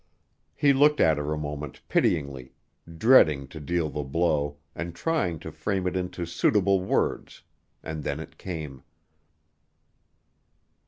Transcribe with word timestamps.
He 0.55 0.73
looked 0.73 0.99
at 0.99 1.19
her 1.19 1.31
a 1.31 1.37
moment 1.37 1.87
pityingly, 1.87 2.53
dreading 2.97 3.47
to 3.49 3.59
deal 3.59 3.87
the 3.91 4.01
blow, 4.01 4.57
and 4.73 4.95
trying 4.95 5.37
to 5.41 5.51
frame 5.51 5.85
it 5.85 5.95
into 5.95 6.25
suitable 6.25 6.81
words 6.81 7.43
and 7.83 8.03
then 8.03 8.19
it 8.19 8.39
came. 8.39 8.81